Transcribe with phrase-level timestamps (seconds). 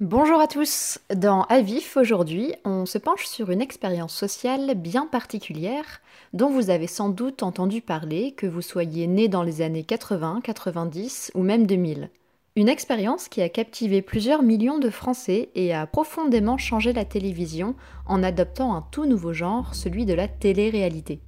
[0.00, 0.98] Bonjour à tous.
[1.14, 6.02] Dans Avif aujourd'hui, on se penche sur une expérience sociale bien particulière
[6.34, 10.42] dont vous avez sans doute entendu parler que vous soyez né dans les années 80,
[10.44, 12.10] 90 ou même 2000.
[12.56, 17.74] Une expérience qui a captivé plusieurs millions de Français et a profondément changé la télévision
[18.04, 21.20] en adoptant un tout nouveau genre, celui de la télé-réalité.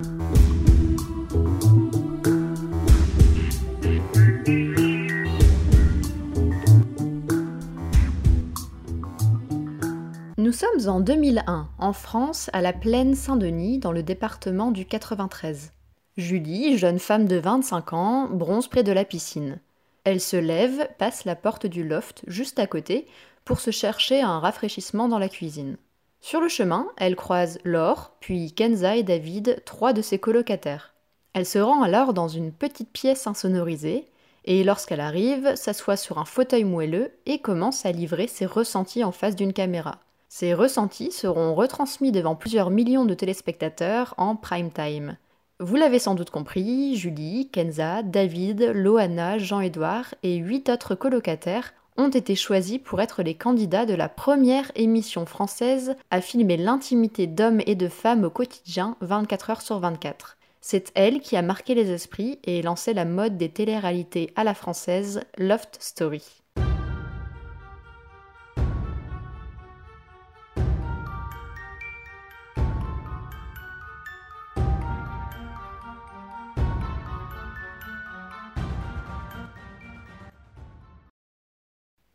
[10.48, 15.74] Nous sommes en 2001, en France, à la plaine Saint-Denis, dans le département du 93.
[16.16, 19.60] Julie, jeune femme de 25 ans, bronze près de la piscine.
[20.04, 23.06] Elle se lève, passe la porte du loft juste à côté
[23.44, 25.76] pour se chercher un rafraîchissement dans la cuisine.
[26.22, 30.94] Sur le chemin, elle croise Laure, puis Kenza et David, trois de ses colocataires.
[31.34, 34.06] Elle se rend alors dans une petite pièce insonorisée,
[34.46, 39.12] et lorsqu'elle arrive, s'assoit sur un fauteuil moelleux et commence à livrer ses ressentis en
[39.12, 40.00] face d'une caméra.
[40.28, 45.16] Ces ressentis seront retransmis devant plusieurs millions de téléspectateurs en prime time.
[45.58, 52.10] Vous l'avez sans doute compris, Julie, Kenza, David, Loana, Jean-Édouard et huit autres colocataires ont
[52.10, 57.60] été choisis pour être les candidats de la première émission française à filmer l'intimité d'hommes
[57.66, 60.36] et de femmes au quotidien 24 heures sur 24.
[60.60, 64.54] C'est elle qui a marqué les esprits et lancé la mode des téléréalités à la
[64.54, 66.22] française Loft Story.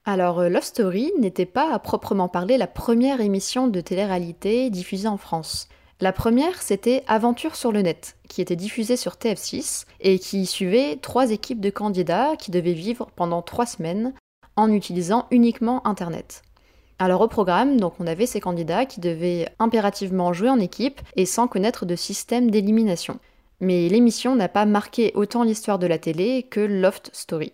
[0.06, 5.08] Alors, euh, Love Story n'était pas à proprement parler la première émission de télé-réalité diffusée
[5.08, 5.70] en France.
[6.02, 10.98] La première, c'était Aventure sur le net, qui était diffusée sur TF6 et qui suivait
[10.98, 14.14] trois équipes de candidats qui devaient vivre pendant trois semaines
[14.58, 16.42] en utilisant uniquement Internet.
[17.00, 21.26] Alors au programme, donc on avait ces candidats qui devaient impérativement jouer en équipe et
[21.26, 23.20] sans connaître de système d'élimination.
[23.62, 27.54] Mais l'émission n'a pas marqué autant l'histoire de la télé que Loft Story.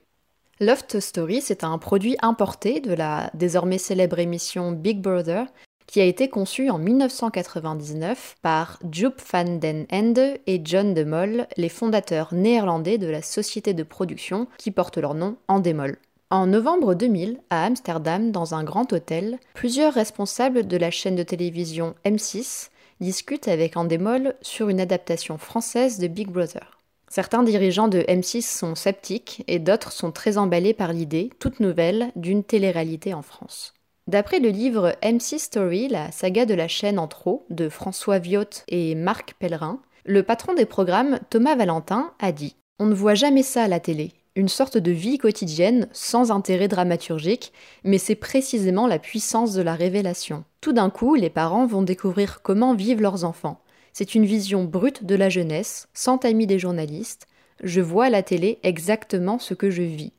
[0.62, 5.46] Loft Story, c'est un produit importé de la désormais célèbre émission Big Brother
[5.88, 11.48] qui a été conçu en 1999 par Joop van den Ende et John de Mol,
[11.56, 15.98] les fondateurs néerlandais de la société de production qui porte leur nom Endemol.
[16.30, 21.24] En novembre 2000, à Amsterdam, dans un grand hôtel, plusieurs responsables de la chaîne de
[21.24, 26.79] télévision M6 discutent avec Endemol sur une adaptation française de Big Brother.
[27.10, 32.12] Certains dirigeants de M6 sont sceptiques et d'autres sont très emballés par l'idée, toute nouvelle,
[32.16, 33.74] d'une télé-réalité en France.
[34.08, 38.64] D'après le livre M6 Story, la saga de la chaîne en trop, de François Viotte
[38.68, 43.44] et Marc Pellerin, le patron des programmes, Thomas Valentin, a dit On ne voit jamais
[43.44, 47.54] ça à la télé, une sorte de vie quotidienne sans intérêt dramaturgique,
[47.84, 50.44] mais c'est précisément la puissance de la révélation.
[50.62, 53.62] Tout d'un coup, les parents vont découvrir comment vivent leurs enfants.
[54.00, 57.28] C'est une vision brute de la jeunesse, sans tamis des journalistes.
[57.62, 60.14] Je vois à la télé exactement ce que je vis.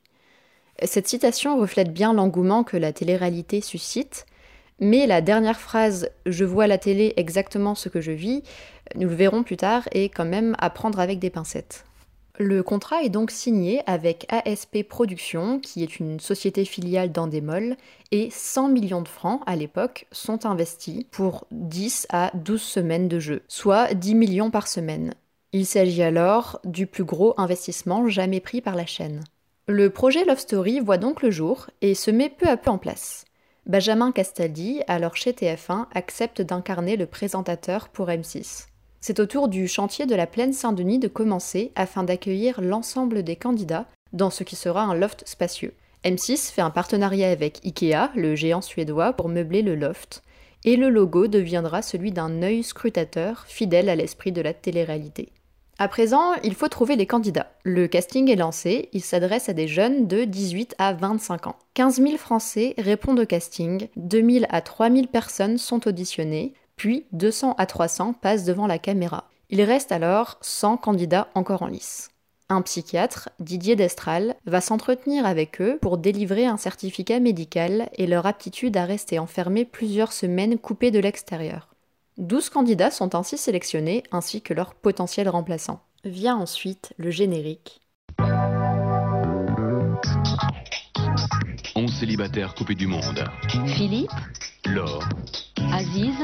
[0.83, 4.27] Cette citation reflète bien l'engouement que la télé-réalité suscite,
[4.79, 8.43] mais la dernière phrase Je vois à la télé exactement ce que je vis,
[8.93, 11.83] nous le verrons plus tard, est quand même à prendre avec des pincettes.
[12.37, 17.75] Le contrat est donc signé avec ASP Productions, qui est une société filiale d'Endemol,
[18.11, 23.19] et 100 millions de francs à l'époque sont investis pour 10 à 12 semaines de
[23.19, 25.13] jeu, soit 10 millions par semaine.
[25.51, 29.21] Il s'agit alors du plus gros investissement jamais pris par la chaîne.
[29.67, 32.77] Le projet Love Story voit donc le jour et se met peu à peu en
[32.77, 33.25] place.
[33.67, 38.70] Benjamin Castaldi, alors chez TF1, accepte d'incarner le présentateur pour M6.
[39.03, 43.35] C'est au tour du chantier de la plaine Saint-Denis de commencer afin d'accueillir l'ensemble des
[43.35, 45.73] candidats dans ce qui sera un loft spacieux.
[46.05, 50.21] M6 fait un partenariat avec Ikea, le géant suédois, pour meubler le loft,
[50.65, 55.29] et le logo deviendra celui d'un œil scrutateur fidèle à l'esprit de la télé-réalité.
[55.79, 57.53] À présent, il faut trouver les candidats.
[57.63, 61.55] Le casting est lancé, il s'adresse à des jeunes de 18 à 25 ans.
[61.73, 67.05] 15 000 Français répondent au casting, 2 000 à 3 000 personnes sont auditionnées, puis
[67.11, 69.29] 200 à 300 passent devant la caméra.
[69.51, 72.09] Il reste alors 100 candidats encore en lice.
[72.49, 78.25] Un psychiatre, Didier Destral, va s'entretenir avec eux pour délivrer un certificat médical et leur
[78.25, 81.67] aptitude à rester enfermés plusieurs semaines coupés de l'extérieur.
[82.17, 85.83] 12 candidats sont ainsi sélectionnés ainsi que leurs potentiels remplaçants.
[86.03, 87.79] Vient ensuite le générique.
[91.75, 93.23] 11 célibataires coupés du monde.
[93.67, 94.09] Philippe,
[94.65, 95.07] Laure,
[95.73, 96.15] Aziz,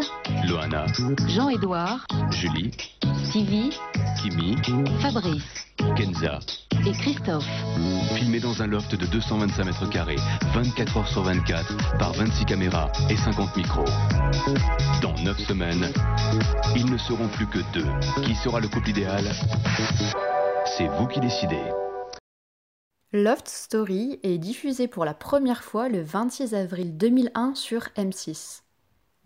[0.48, 0.86] Loana,
[1.28, 2.72] Jean-Édouard, Julie,
[3.32, 3.70] Sylvie,
[4.22, 4.56] Kimi,
[5.00, 5.44] Fabrice.
[5.96, 6.40] Kenza.
[6.86, 7.48] Et Christophe.
[8.16, 10.18] Filmé dans un loft de 225 mètres carrés,
[10.54, 13.86] 24 heures sur 24, par 26 caméras et 50 micros.
[15.02, 15.92] Dans 9 semaines,
[16.76, 17.88] ils ne seront plus que deux.
[18.24, 19.24] Qui sera le couple idéal?
[20.78, 21.64] C'est vous qui décidez.
[23.14, 28.64] Loft Story est diffusé pour la première fois le 26 avril 2001 sur M6.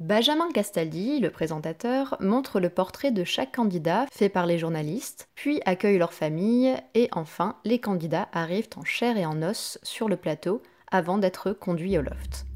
[0.02, 5.62] Benjamin Castaldi, le présentateur, montre le portrait de chaque candidat fait par les journalistes, puis
[5.64, 10.18] accueille leur famille, et enfin, les candidats arrivent en chair et en os sur le
[10.18, 12.48] plateau avant d'être conduits au loft.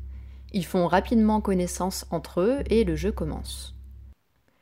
[0.53, 3.75] Ils font rapidement connaissance entre eux et le jeu commence.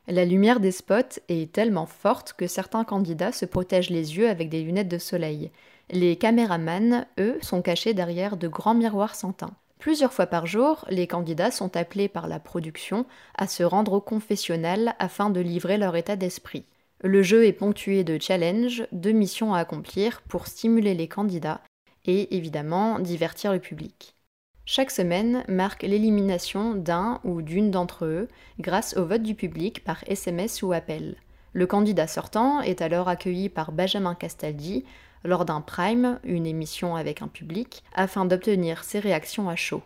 [0.09, 4.49] La lumière des spots est tellement forte que certains candidats se protègent les yeux avec
[4.49, 5.51] des lunettes de soleil.
[5.89, 9.55] Les caméramans, eux, sont cachés derrière de grands miroirs sans teint.
[9.83, 13.05] Plusieurs fois par jour, les candidats sont appelés par la production
[13.37, 16.63] à se rendre au confessionnal afin de livrer leur état d'esprit.
[17.01, 21.59] Le jeu est ponctué de challenges, de missions à accomplir pour stimuler les candidats
[22.05, 24.15] et évidemment divertir le public.
[24.63, 28.29] Chaque semaine marque l'élimination d'un ou d'une d'entre eux
[28.61, 31.17] grâce au vote du public par SMS ou appel.
[31.51, 34.85] Le candidat sortant est alors accueilli par Benjamin Castaldi
[35.23, 39.81] lors d'un prime, une émission avec un public, afin d'obtenir ses réactions à chaud.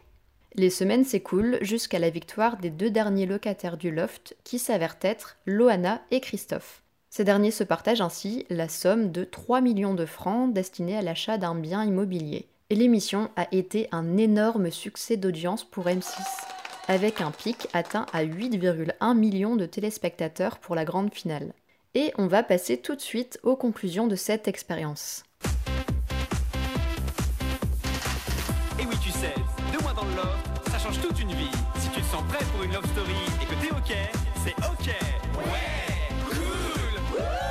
[0.55, 5.37] Les semaines s'écoulent jusqu'à la victoire des deux derniers locataires du loft qui s'avèrent être
[5.45, 6.81] Loana et Christophe.
[7.09, 11.37] Ces derniers se partagent ainsi la somme de 3 millions de francs destinés à l'achat
[11.37, 12.47] d'un bien immobilier.
[12.69, 16.19] Et l'émission a été un énorme succès d'audience pour M6,
[16.87, 21.53] avec un pic atteint à 8,1 millions de téléspectateurs pour la grande finale.
[21.93, 25.23] Et on va passer tout de suite aux conclusions de cette expérience.
[30.95, 31.51] Toute une vie.
[31.79, 33.95] Si tu te sens prêt pour une love story et que t'es ok,
[34.43, 34.87] c'est ok.
[35.35, 37.46] Ouais, cool.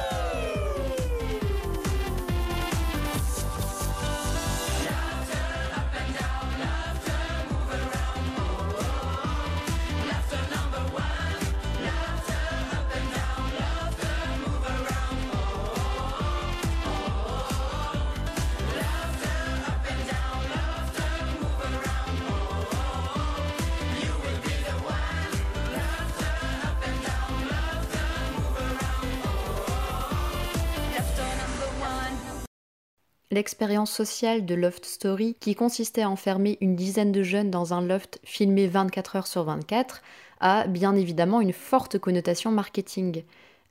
[33.37, 37.83] L'expérience sociale de Loft Story, qui consistait à enfermer une dizaine de jeunes dans un
[37.83, 40.01] loft filmé 24 heures sur 24,
[40.41, 43.25] a bien évidemment une forte connotation marketing.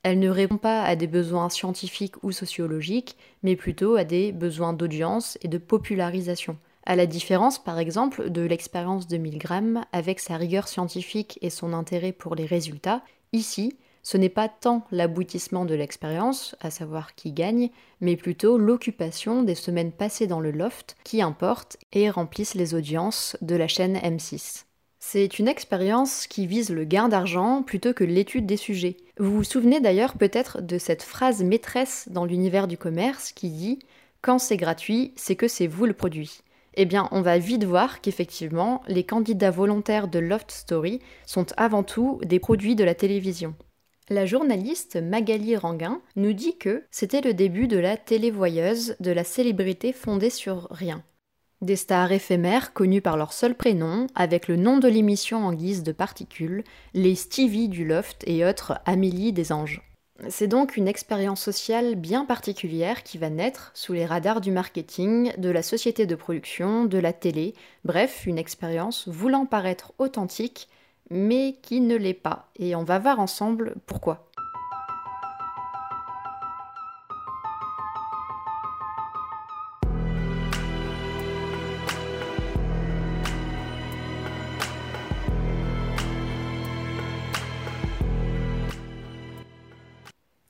[0.04, 4.74] Elle ne répond pas à des besoins scientifiques ou sociologiques, mais plutôt à des besoins
[4.74, 6.58] d'audience et de popularisation.
[6.86, 11.74] À la différence, par exemple, de l'expérience de Milgram, avec sa rigueur scientifique et son
[11.74, 13.02] intérêt pour les résultats,
[13.34, 17.72] ici, ce n'est pas tant l'aboutissement de l'expérience, à savoir qui gagne,
[18.02, 23.36] mais plutôt l'occupation des semaines passées dans le loft qui importe et remplissent les audiences
[23.42, 24.66] de la chaîne M6.
[25.00, 28.98] C'est une expérience qui vise le gain d'argent plutôt que l'étude des sujets.
[29.18, 33.80] Vous vous souvenez d'ailleurs peut-être de cette phrase maîtresse dans l'univers du commerce qui dit
[34.22, 36.42] Quand c'est gratuit, c'est que c'est vous le produit.
[36.76, 41.82] Eh bien, on va vite voir qu'effectivement, les candidats volontaires de Loft Story sont avant
[41.82, 43.56] tout des produits de la télévision.
[44.12, 49.24] La journaliste Magali Ranguin nous dit que c'était le début de la télévoyeuse, de la
[49.24, 51.04] célébrité fondée sur rien.
[51.62, 55.82] Des stars éphémères connues par leur seul prénom, avec le nom de l'émission en guise
[55.82, 56.64] de particules,
[56.94, 59.82] les Stevie du Loft et autres Amélie des Anges.
[60.30, 65.34] C'est donc une expérience sociale bien particulière qui va naître sous les radars du marketing,
[65.40, 70.70] de la société de production, de la télé, bref, une expérience voulant paraître authentique
[71.10, 72.50] mais qui ne l'est pas.
[72.58, 74.30] Et on va voir ensemble pourquoi.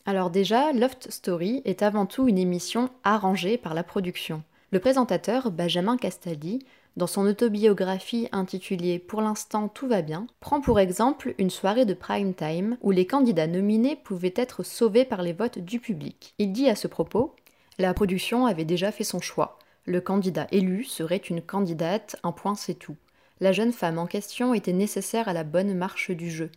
[0.08, 4.44] Alors déjà, Loft Story est avant tout une émission arrangée par la production.
[4.72, 6.60] Le présentateur, Benjamin Castaldi,
[6.96, 11.94] dans son autobiographie intitulée Pour l'instant tout va bien, prend pour exemple une soirée de
[11.94, 16.34] prime time où les candidats nominés pouvaient être sauvés par les votes du public.
[16.40, 17.36] Il dit à ce propos
[17.78, 19.60] La production avait déjà fait son choix.
[19.86, 22.96] Le candidat élu serait une candidate, un point c'est tout.
[23.42, 26.50] La jeune femme en question était nécessaire à la bonne marche du jeu.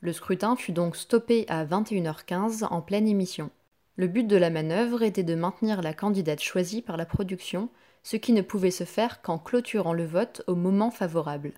[0.00, 3.50] Le scrutin fut donc stoppé à 21h15 en pleine émission.
[3.94, 7.70] Le but de la manœuvre était de maintenir la candidate choisie par la production
[8.06, 11.54] ce qui ne pouvait se faire qu'en clôturant le vote au moment favorable.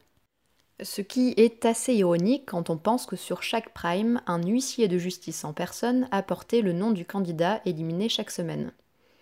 [0.83, 4.97] Ce qui est assez ironique quand on pense que sur chaque prime, un huissier de
[4.97, 8.73] justice en personne apportait le nom du candidat éliminé chaque semaine.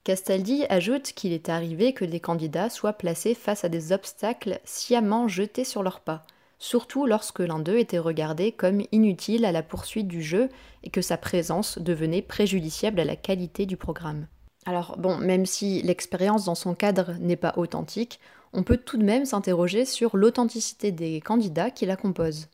[0.05, 5.27] Castaldi ajoute qu'il est arrivé que des candidats soient placés face à des obstacles sciemment
[5.27, 6.23] jetés sur leurs pas,
[6.61, 10.49] surtout lorsque l'un d'eux était regardé comme inutile à la poursuite du jeu
[10.85, 14.29] et que sa présence devenait préjudiciable à la qualité du programme.
[14.67, 18.19] Alors bon, même si l'expérience dans son cadre n'est pas authentique,
[18.53, 22.49] on peut tout de même s'interroger sur l'authenticité des candidats qui la composent.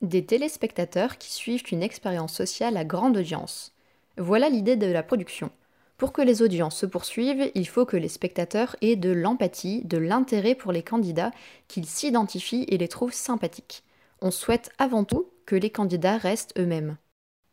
[0.00, 3.72] Des téléspectateurs qui suivent une expérience sociale à grande audience.
[4.16, 5.50] Voilà l'idée de la production.
[5.98, 9.98] Pour que les audiences se poursuivent, il faut que les spectateurs aient de l'empathie, de
[9.98, 11.32] l'intérêt pour les candidats,
[11.68, 13.82] qu'ils s'identifient et les trouvent sympathiques.
[14.22, 16.96] On souhaite avant tout que les candidats restent eux-mêmes.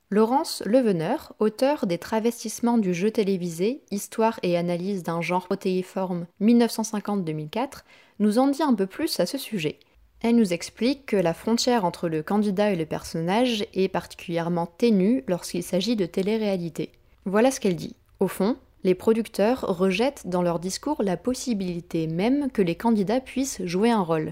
[0.10, 7.82] Laurence Leveneur, auteur des travestissements du jeu télévisé, Histoire et analyse d'un genre protéiforme 1950-2004,
[8.20, 9.80] nous en dit un peu plus à ce sujet.
[10.22, 15.26] Elle nous explique que la frontière entre le candidat et le personnage est particulièrement ténue
[15.28, 16.94] lorsqu'il s'agit de télé-réalité.
[17.26, 17.98] Voilà ce qu'elle dit.
[18.22, 23.62] Au fond, les producteurs rejettent dans leur discours la possibilité même que les candidats puissent
[23.66, 24.32] jouer un rôle,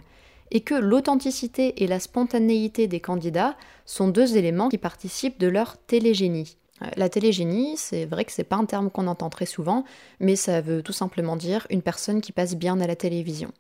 [0.51, 5.77] et que l'authenticité et la spontanéité des candidats sont deux éléments qui participent de leur
[5.77, 6.57] télégénie.
[6.81, 9.85] Euh, la télégénie, c'est vrai que c'est pas un terme qu'on entend très souvent,
[10.19, 13.51] mais ça veut tout simplement dire une personne qui passe bien à la télévision.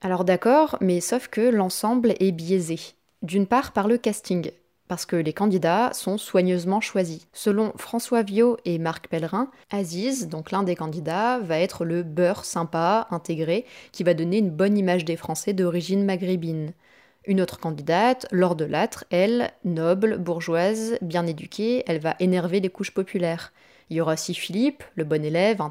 [0.00, 2.78] Alors d'accord, mais sauf que l'ensemble est biaisé.
[3.22, 4.50] D'une part par le casting,
[4.88, 7.26] parce que les candidats sont soigneusement choisis.
[7.32, 12.44] Selon François Viau et Marc Pellerin, Aziz, donc l'un des candidats, va être le beurre
[12.44, 16.72] sympa, intégré, qui va donner une bonne image des Français d'origine maghrébine.
[17.26, 22.92] Une autre candidate, Laure Delattre, elle, noble, bourgeoise, bien éduquée, elle va énerver les couches
[22.92, 23.52] populaires.
[23.88, 25.70] Il y aura aussi Philippe, le bon élève, un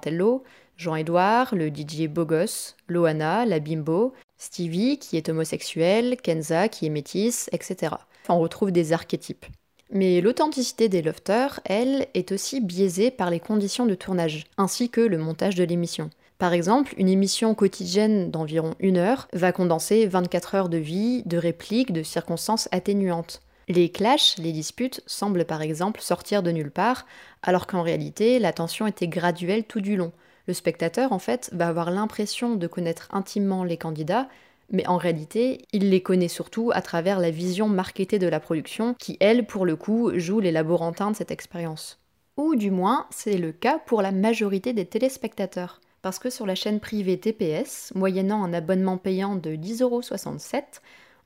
[0.77, 6.89] Jean-Édouard, le DJ beau gosse, Loana, la bimbo, Stevie, qui est homosexuel, Kenza, qui est
[6.89, 7.95] métisse, etc
[8.29, 9.45] on retrouve des archétypes.
[9.91, 15.01] Mais l'authenticité des lofters, elle, est aussi biaisée par les conditions de tournage, ainsi que
[15.01, 16.09] le montage de l'émission.
[16.39, 21.37] Par exemple, une émission quotidienne d'environ une heure va condenser 24 heures de vie, de
[21.37, 23.41] répliques, de circonstances atténuantes.
[23.69, 27.05] Les clashs, les disputes semblent par exemple sortir de nulle part,
[27.43, 30.11] alors qu'en réalité, la tension était graduelle tout du long.
[30.47, 34.27] Le spectateur, en fait, va avoir l'impression de connaître intimement les candidats,
[34.71, 38.93] mais en réalité, il les connaît surtout à travers la vision marketée de la production,
[38.93, 41.99] qui, elle, pour le coup, joue les laborantins de cette expérience.
[42.35, 45.79] Ou du moins, c'est le cas pour la majorité des téléspectateurs.
[46.01, 50.81] Parce que sur la chaîne privée TPS, moyennant un abonnement payant de 10,67€,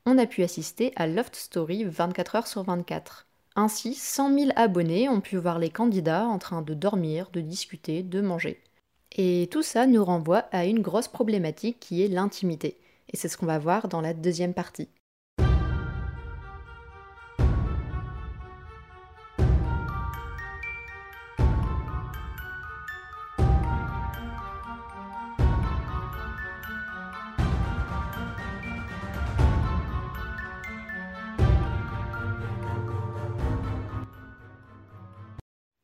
[0.06, 3.26] on a pu assister à Loft Story 24 heures sur 24.
[3.56, 8.04] Ainsi, 100 000 abonnés ont pu voir les candidats en train de dormir, de discuter,
[8.04, 8.62] de manger.
[9.20, 12.78] Et tout ça nous renvoie à une grosse problématique qui est l'intimité.
[13.12, 14.88] Et c'est ce qu'on va voir dans la deuxième partie.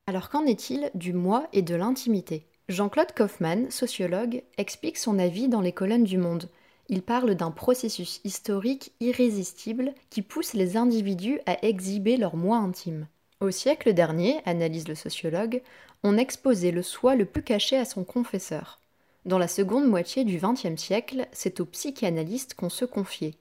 [0.06, 2.46] Alors qu'en est-il du moi et de l'intimité?
[2.68, 6.48] Jean-Claude Kaufmann, sociologue, explique son avis dans les colonnes du Monde
[6.88, 13.06] il parle d'un processus historique irrésistible qui pousse les individus à exhiber leur moi intime.
[13.40, 15.62] Au siècle dernier, analyse le sociologue,
[16.02, 18.80] on exposait le soi le plus caché à son confesseur.
[19.24, 23.34] Dans la seconde moitié du XXe siècle, c'est aux psychanalystes qu'on se confiait.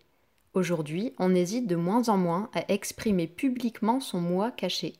[0.53, 4.93] Aujourd'hui, on hésite de moins en moins à exprimer publiquement son moi caché.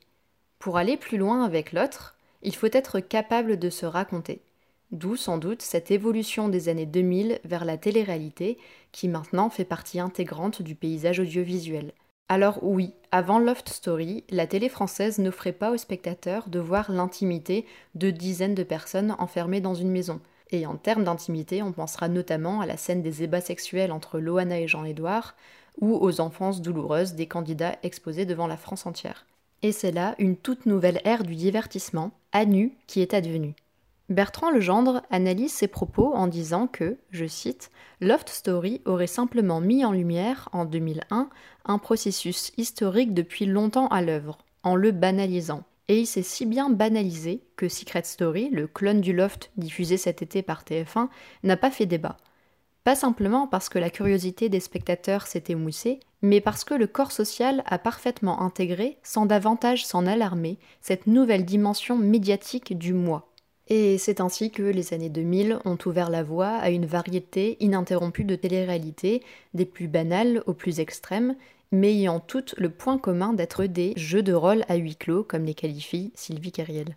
[0.59, 4.41] Pour aller plus loin avec l'autre, il faut être capable de se raconter.
[4.91, 8.59] D'où sans doute cette évolution des années 2000 vers la télé-réalité
[8.91, 11.93] qui maintenant fait partie intégrante du paysage audiovisuel.
[12.29, 17.65] Alors oui, avant Loft Story, la télé française n'offrait pas aux spectateurs de voir l'intimité
[17.95, 20.21] de dizaines de personnes enfermées dans une maison.
[20.51, 24.59] Et en termes d'intimité, on pensera notamment à la scène des ébats sexuels entre Loana
[24.59, 25.35] et Jean-Édouard,
[25.81, 29.25] ou aux enfances douloureuses des candidats exposés devant la France entière.
[29.63, 33.55] Et c'est là une toute nouvelle ère du divertissement, à nu, qui est advenue.
[34.09, 39.85] Bertrand Legendre analyse ses propos en disant que, je cite, Loft Story aurait simplement mis
[39.85, 41.29] en lumière, en 2001,
[41.63, 45.63] un processus historique depuis longtemps à l'œuvre, en le banalisant.
[45.87, 50.21] Et il s'est si bien banalisé que Secret Story, le clone du Loft diffusé cet
[50.21, 51.07] été par TF1,
[51.43, 52.17] n'a pas fait débat.
[52.83, 57.11] Pas simplement parce que la curiosité des spectateurs s'est émoussée, mais parce que le corps
[57.11, 63.29] social a parfaitement intégré, sans davantage s'en alarmer, cette nouvelle dimension médiatique du moi.
[63.67, 68.23] Et c'est ainsi que les années 2000 ont ouvert la voie à une variété ininterrompue
[68.23, 69.21] de télé-réalités,
[69.53, 71.35] des plus banales aux plus extrêmes,
[71.71, 75.43] mais ayant toutes le point commun d'être des jeux de rôle à huis clos, comme
[75.43, 76.95] les qualifie Sylvie Carriel.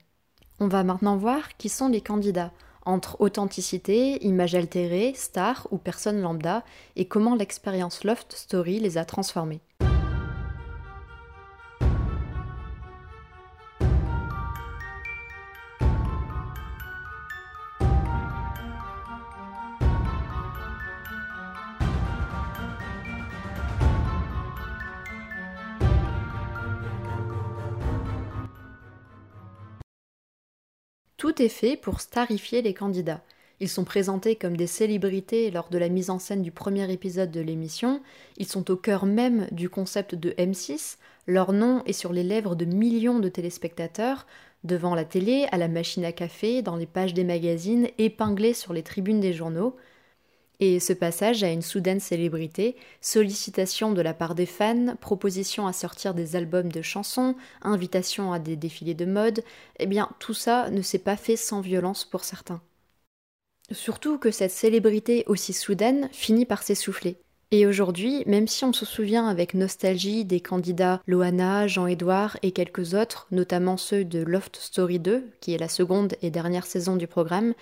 [0.60, 2.52] On va maintenant voir qui sont les candidats.
[2.86, 6.64] Entre authenticité, image altérée, star ou personne lambda,
[6.96, 9.60] et comment l'expérience Loft Story les a transformés.
[31.36, 33.20] Tout est fait pour starifier les candidats.
[33.60, 37.30] Ils sont présentés comme des célébrités lors de la mise en scène du premier épisode
[37.30, 38.00] de l'émission,
[38.38, 42.54] ils sont au cœur même du concept de M6, leur nom est sur les lèvres
[42.54, 44.26] de millions de téléspectateurs,
[44.64, 48.72] devant la télé, à la machine à café, dans les pages des magazines, épinglés sur
[48.72, 49.76] les tribunes des journaux.
[50.60, 55.72] Et ce passage a une soudaine célébrité, sollicitation de la part des fans, proposition à
[55.72, 59.44] sortir des albums de chansons, invitation à des défilés de mode,
[59.78, 62.62] eh bien tout ça ne s'est pas fait sans violence pour certains.
[63.70, 67.18] Surtout que cette célébrité aussi soudaine finit par s'essouffler.
[67.52, 72.94] Et aujourd'hui, même si on se souvient avec nostalgie des candidats Loana, Jean-Édouard et quelques
[72.94, 77.06] autres, notamment ceux de Loft Story 2, qui est la seconde et dernière saison du
[77.06, 77.54] programme,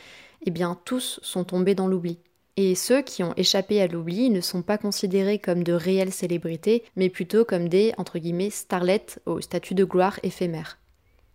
[0.47, 2.19] eh bien tous sont tombés dans l'oubli.
[2.57, 6.85] Et ceux qui ont échappé à l'oubli ne sont pas considérés comme de réelles célébrités,
[6.95, 10.79] mais plutôt comme des, entre guillemets, starlettes au statut de gloire éphémère.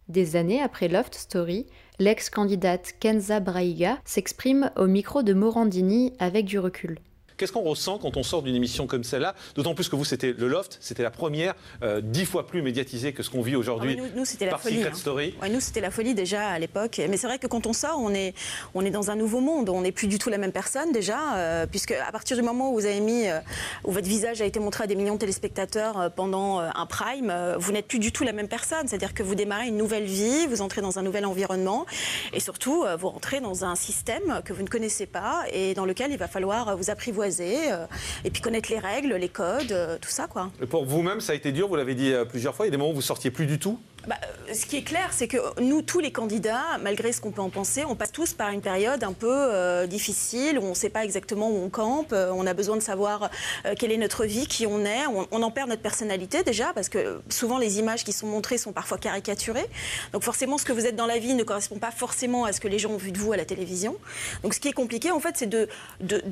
[0.07, 1.67] Des années après Loft Story,
[1.99, 6.99] l'ex-candidate Kenza Braiga s'exprime au micro de Morandini avec du recul.
[7.39, 9.33] Qu'est-ce qu'on ressent quand on sort d'une émission comme celle-là?
[9.55, 13.13] D'autant plus que vous, c'était le Loft, c'était la première, euh, dix fois plus médiatisée
[13.13, 14.75] que ce qu'on vit aujourd'hui ah nous, c'était la par folie.
[14.75, 14.95] Secret hein.
[14.95, 15.35] Story.
[15.41, 16.99] Ouais, nous, c'était la folie déjà à l'époque.
[17.09, 18.33] Mais c'est vrai que quand on sort, on est,
[18.73, 19.69] on est dans un nouveau monde.
[19.69, 22.71] On n'est plus du tout la même personne déjà, euh, puisque à partir du moment
[22.71, 23.39] où vous avez mis, euh,
[23.85, 27.71] où votre visage a été montré à des millions de téléspectateurs pendant un prime, vous
[27.71, 28.85] n'êtes plus du tout la même personne.
[28.89, 31.85] C'est-à-dire que vous démarrez une nouvelle vie, vous entrez dans un nouvel environnement,
[32.33, 36.11] et surtout, vous rentrez dans un système que vous ne connaissez pas et dans lequel
[36.11, 37.85] il va falloir vous apprivoiser, euh,
[38.23, 40.51] et puis connaître les règles, les codes, euh, tout ça, quoi.
[40.69, 42.71] Pour vous-même, ça a été dur, vous l'avez dit euh, plusieurs fois, il y a
[42.71, 45.27] des moments où vous sortiez plus du tout Bah, euh, ce qui est clair, c'est
[45.27, 48.49] que nous, tous les candidats, malgré ce qu'on peut en penser, on passe tous par
[48.49, 52.13] une période un peu euh, difficile où on ne sait pas exactement où on campe.
[52.13, 53.29] euh, on a besoin de savoir
[53.77, 55.05] quelle est notre vie, qui on est.
[55.31, 58.71] On, en perd notre personnalité déjà parce que souvent les images qui sont montrées sont
[58.71, 59.65] parfois caricaturées.
[60.13, 62.59] Donc forcément, ce que vous êtes dans la vie ne correspond pas forcément à ce
[62.59, 63.97] que les gens ont vu de vous à la télévision.
[64.43, 65.67] Donc ce qui est compliqué, en fait, c'est de,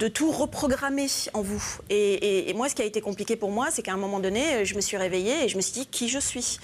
[0.08, 1.64] tout reprogrammer en vous.
[1.90, 4.76] Et, moi, ce qui a été compliqué pour moi, c'est qu'à un moment donné, je
[4.76, 6.60] me suis réveillée et je me suis dit qui je suis,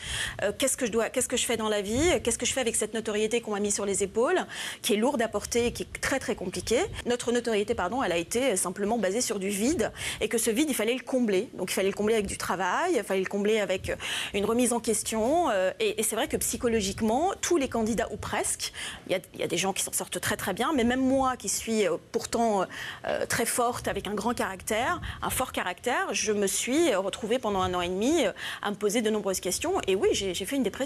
[0.57, 2.75] qu'est-ce que je qu'est-ce que je fais dans la vie, qu'est-ce que je fais avec
[2.75, 4.45] cette notoriété qu'on m'a mis sur les épaules,
[4.81, 6.81] qui est lourde à porter et qui est très très compliquée.
[7.05, 10.69] Notre notoriété, pardon, elle a été simplement basée sur du vide et que ce vide,
[10.69, 11.49] il fallait le combler.
[11.53, 13.95] Donc il fallait le combler avec du travail, il fallait le combler avec euh,
[14.33, 15.49] une remise en question.
[15.49, 18.73] euh, et c'est vrai que psychologiquement, tous les candidats ou presque,
[19.07, 21.49] il y a, des gens qui s'en sortent très très bien, mais même moi qui
[21.49, 22.65] suis euh, pourtant
[23.29, 27.73] très forte avec un grand caractère, un fort caractère, je me suis retrouvée pendant un
[27.73, 28.25] an et demi
[28.61, 29.73] à me poser de nombreuses questions.
[29.87, 30.82] Et oui, j'ai fait une dépression.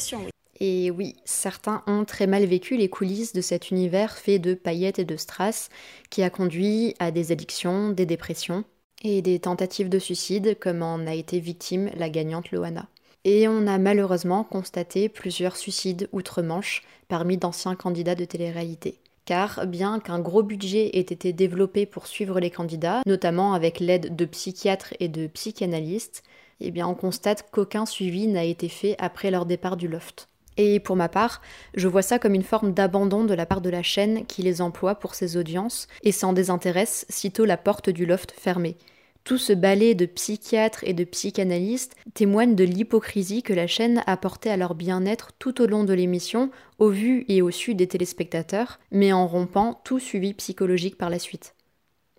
[0.59, 4.99] Et oui, certains ont très mal vécu les coulisses de cet univers fait de paillettes
[4.99, 5.69] et de strass
[6.09, 8.63] qui a conduit à des addictions, des dépressions
[9.03, 12.87] et des tentatives de suicide comme en a été victime la gagnante Loana.
[13.23, 18.99] Et on a malheureusement constaté plusieurs suicides outre-Manche parmi d'anciens candidats de télé-réalité.
[19.25, 24.15] Car bien qu'un gros budget ait été développé pour suivre les candidats, notamment avec l'aide
[24.15, 26.23] de psychiatres et de psychanalystes,
[26.59, 30.27] eh bien on constate qu'aucun suivi n'a été fait après leur départ du loft.
[30.57, 31.41] Et pour ma part,
[31.75, 34.61] je vois ça comme une forme d'abandon de la part de la chaîne qui les
[34.61, 38.75] emploie pour ses audiences et s'en désintéresse sitôt la porte du loft fermée.
[39.23, 44.15] Tout ce balai de psychiatres et de psychanalystes témoigne de l'hypocrisie que la chaîne a
[44.15, 47.87] portée à leur bien-être tout au long de l'émission, au vu et au su des
[47.87, 51.56] téléspectateurs, mais en rompant tout suivi psychologique par la suite.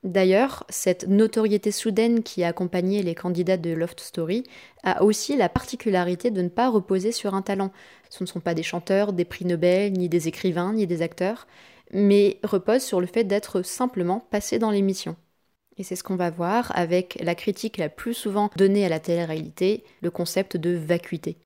[0.04, 4.44] D'ailleurs, cette notoriété soudaine qui a accompagné les candidats de Loft Story
[4.84, 7.72] a aussi la particularité de ne pas reposer sur un talent.
[8.08, 11.46] Ce ne sont pas des chanteurs, des prix Nobel, ni des écrivains, ni des acteurs,
[11.92, 15.16] mais repose sur le fait d'être simplement passé dans l'émission.
[15.78, 19.00] Et c'est ce qu'on va voir avec la critique la plus souvent donnée à la
[19.00, 21.38] télé-réalité, le concept de vacuité.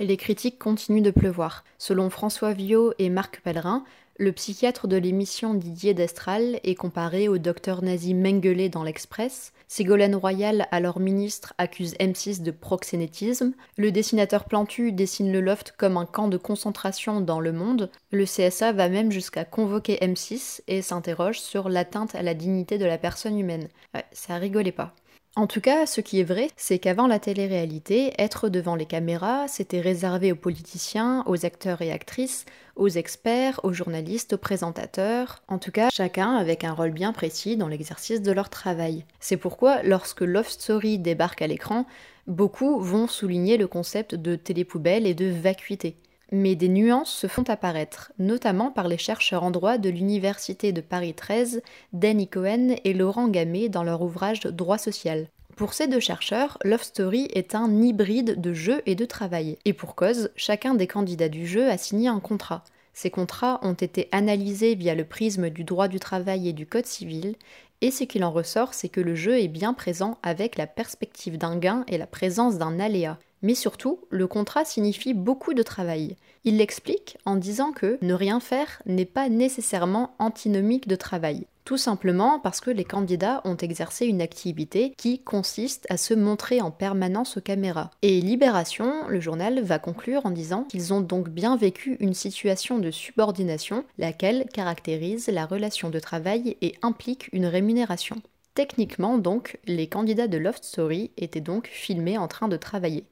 [0.00, 1.62] Les critiques continuent de pleuvoir.
[1.78, 3.84] Selon François Viau et Marc Pellerin,
[4.16, 9.52] le psychiatre de l'émission Didier Destral est comparé au docteur nazi Mengele dans l'Express.
[9.68, 13.52] Ségolène Royal, alors ministre, accuse M6 de proxénétisme.
[13.76, 17.88] Le dessinateur Plantu dessine le loft comme un camp de concentration dans le monde.
[18.10, 22.84] Le CSA va même jusqu'à convoquer M6 et s'interroge sur l'atteinte à la dignité de
[22.86, 23.68] la personne humaine.
[23.94, 24.92] Ouais, ça rigolait pas.
[25.36, 29.48] En tout cas, ce qui est vrai, c'est qu'avant la télé-réalité, être devant les caméras,
[29.48, 32.44] c'était réservé aux politiciens, aux acteurs et actrices,
[32.76, 37.56] aux experts, aux journalistes, aux présentateurs, en tout cas chacun avec un rôle bien précis
[37.56, 39.04] dans l'exercice de leur travail.
[39.18, 41.84] C'est pourquoi lorsque Love Story débarque à l'écran,
[42.28, 45.96] beaucoup vont souligner le concept de télépoubelle et de vacuité.
[46.32, 50.80] Mais des nuances se font apparaître, notamment par les chercheurs en droit de l'Université de
[50.80, 55.28] Paris 13, Danny Cohen et Laurent Gamet dans leur ouvrage Droit social.
[55.56, 59.56] Pour ces deux chercheurs, Love Story est un hybride de jeu et de travail.
[59.64, 62.64] Et pour cause, chacun des candidats du jeu a signé un contrat.
[62.92, 66.86] Ces contrats ont été analysés via le prisme du droit du travail et du code
[66.86, 67.36] civil,
[67.80, 71.38] et ce qu'il en ressort, c'est que le jeu est bien présent avec la perspective
[71.38, 73.18] d'un gain et la présence d'un aléa.
[73.44, 76.16] Mais surtout, le contrat signifie beaucoup de travail.
[76.44, 81.46] Il l'explique en disant que ne rien faire n'est pas nécessairement antinomique de travail.
[81.66, 86.62] Tout simplement parce que les candidats ont exercé une activité qui consiste à se montrer
[86.62, 87.90] en permanence aux caméras.
[88.00, 92.78] Et Libération, le journal, va conclure en disant qu'ils ont donc bien vécu une situation
[92.78, 98.16] de subordination, laquelle caractérise la relation de travail et implique une rémunération.
[98.54, 103.04] Techniquement donc, les candidats de Loft Story étaient donc filmés en train de travailler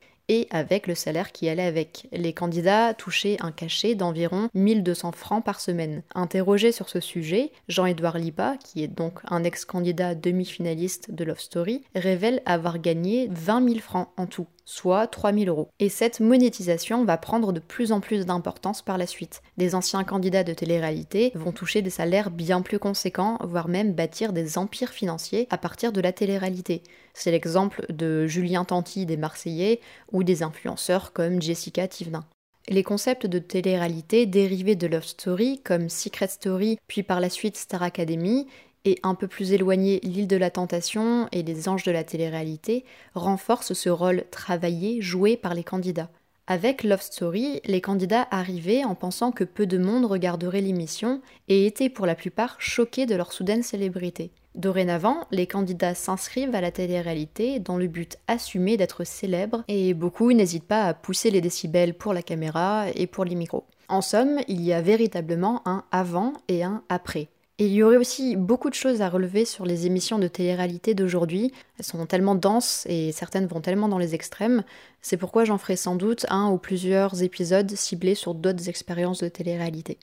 [0.50, 2.08] avec le salaire qui allait avec.
[2.12, 6.02] Les candidats touchaient un cachet d'environ 1200 francs par semaine.
[6.14, 11.82] Interrogé sur ce sujet, Jean-Édouard Lipa, qui est donc un ex-candidat demi-finaliste de Love Story,
[11.94, 15.68] révèle avoir gagné 20 000 francs en tout soit 3000 euros.
[15.80, 19.42] Et cette monétisation va prendre de plus en plus d'importance par la suite.
[19.58, 24.32] Des anciens candidats de télé-réalité vont toucher des salaires bien plus conséquents, voire même bâtir
[24.32, 26.82] des empires financiers à partir de la télé-réalité.
[27.12, 29.80] C'est l'exemple de Julien Tanti des Marseillais
[30.10, 32.24] ou des influenceurs comme Jessica Thivenin.
[32.68, 37.56] Les concepts de télé-réalité dérivés de Love Story, comme Secret Story, puis par la suite
[37.56, 38.46] Star Academy,
[38.84, 42.84] et un peu plus éloigné l'île de la tentation et les anges de la télé-réalité,
[43.14, 46.10] renforcent ce rôle travaillé joué par les candidats.
[46.48, 51.66] Avec Love Story, les candidats arrivaient en pensant que peu de monde regarderait l'émission et
[51.66, 54.32] étaient pour la plupart choqués de leur soudaine célébrité.
[54.56, 60.32] Dorénavant, les candidats s'inscrivent à la télé-réalité dans le but assumé d'être célèbres et beaucoup
[60.32, 63.64] n'hésitent pas à pousser les décibels pour la caméra et pour les micros.
[63.88, 67.28] En somme, il y a véritablement un avant et un après
[67.66, 71.52] il y aurait aussi beaucoup de choses à relever sur les émissions de télé-réalité d'aujourd'hui.
[71.78, 74.64] Elles sont tellement denses et certaines vont tellement dans les extrêmes.
[75.00, 79.28] C'est pourquoi j'en ferai sans doute un ou plusieurs épisodes ciblés sur d'autres expériences de
[79.28, 79.98] télé-réalité.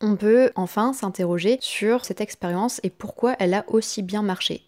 [0.00, 4.64] On peut enfin s'interroger sur cette expérience et pourquoi elle a aussi bien marché.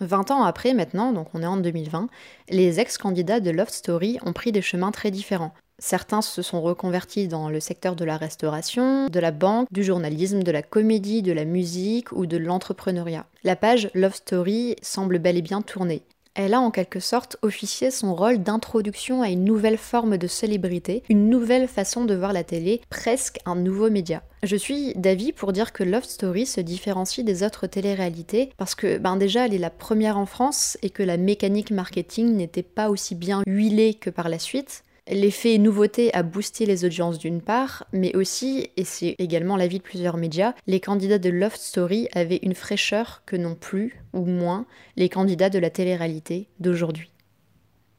[0.00, 2.08] 20 ans après maintenant, donc on est en 2020,
[2.48, 5.52] les ex-candidats de Love Story ont pris des chemins très différents.
[5.80, 10.42] Certains se sont reconvertis dans le secteur de la restauration, de la banque, du journalisme,
[10.42, 13.26] de la comédie, de la musique ou de l'entrepreneuriat.
[13.44, 16.02] La page Love Story semble bel et bien tourner.
[16.34, 21.02] Elle a en quelque sorte officié son rôle d'introduction à une nouvelle forme de célébrité,
[21.08, 24.22] une nouvelle façon de voir la télé, presque un nouveau média.
[24.42, 28.98] Je suis d'avis pour dire que Love Story se différencie des autres téléréalités parce que
[28.98, 32.90] ben déjà elle est la première en France et que la mécanique marketing n'était pas
[32.90, 34.84] aussi bien huilée que par la suite.
[35.12, 39.82] L'effet nouveauté a boosté les audiences d'une part, mais aussi, et c'est également l'avis de
[39.82, 44.66] plusieurs médias, les candidats de Love Story avaient une fraîcheur que n'ont plus, ou moins,
[44.96, 47.10] les candidats de la télé-réalité d'aujourd'hui.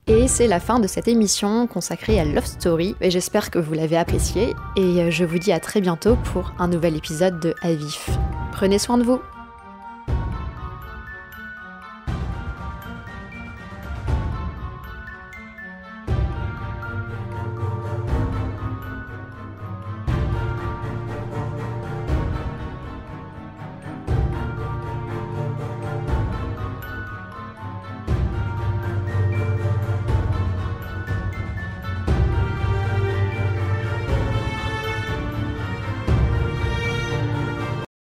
[0.07, 3.73] Et c'est la fin de cette émission consacrée à Love Story, et j'espère que vous
[3.73, 8.09] l'avez appréciée, et je vous dis à très bientôt pour un nouvel épisode de Avif.
[8.53, 9.19] Prenez soin de vous